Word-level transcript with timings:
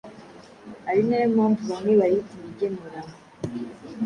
ari 0.89 1.01
na 1.07 1.15
yo 1.21 1.27
mpamvu 1.35 1.61
bamwe 1.71 1.93
bayita 1.99 2.31
imigenurano. 2.37 3.15